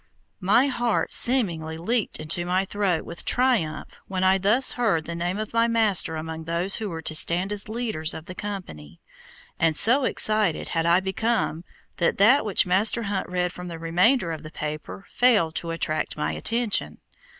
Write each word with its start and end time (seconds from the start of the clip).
My 0.39 0.65
heart 0.65 1.13
seemingly 1.13 1.77
leaped 1.77 2.19
into 2.19 2.43
my 2.43 2.65
throat 2.65 3.03
with 3.03 3.23
triumph 3.23 3.97
when 4.07 4.23
I 4.23 4.39
thus 4.39 4.71
heard 4.71 5.05
the 5.05 5.13
name 5.13 5.37
of 5.37 5.53
my 5.53 5.67
master 5.67 6.15
among 6.15 6.45
those 6.45 6.77
who 6.77 6.89
were 6.89 7.03
to 7.03 7.13
stand 7.13 7.53
as 7.53 7.69
leaders 7.69 8.15
of 8.15 8.25
the 8.25 8.33
company, 8.33 8.99
and 9.59 9.75
so 9.75 10.03
excited 10.05 10.69
had 10.69 10.87
I 10.87 11.01
become 11.01 11.63
that 11.97 12.17
that 12.17 12.43
which 12.45 12.65
Master 12.65 13.03
Hunt 13.03 13.29
read 13.29 13.53
from 13.53 13.67
the 13.67 13.77
remainder 13.77 14.31
of 14.31 14.41
the 14.41 14.49
paper 14.49 15.05
failed 15.11 15.53
to 15.57 15.69
attract 15.69 16.17
my 16.17 16.31
attention. 16.31 16.97